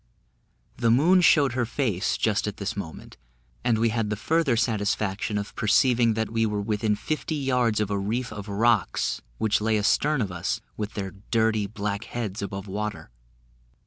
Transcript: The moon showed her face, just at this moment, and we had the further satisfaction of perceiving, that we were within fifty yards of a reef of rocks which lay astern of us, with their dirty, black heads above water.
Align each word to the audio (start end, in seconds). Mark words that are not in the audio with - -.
The 0.77 0.89
moon 0.89 1.21
showed 1.21 1.53
her 1.53 1.63
face, 1.63 2.17
just 2.17 2.47
at 2.47 2.57
this 2.57 2.75
moment, 2.75 3.17
and 3.63 3.77
we 3.77 3.89
had 3.89 4.09
the 4.09 4.15
further 4.15 4.57
satisfaction 4.57 5.37
of 5.37 5.55
perceiving, 5.55 6.15
that 6.15 6.31
we 6.31 6.43
were 6.43 6.59
within 6.59 6.95
fifty 6.95 7.35
yards 7.35 7.79
of 7.79 7.91
a 7.91 7.99
reef 7.99 8.33
of 8.33 8.47
rocks 8.49 9.21
which 9.37 9.61
lay 9.61 9.77
astern 9.77 10.19
of 10.19 10.31
us, 10.31 10.59
with 10.75 10.95
their 10.95 11.11
dirty, 11.29 11.67
black 11.67 12.05
heads 12.05 12.41
above 12.41 12.65
water. 12.67 13.11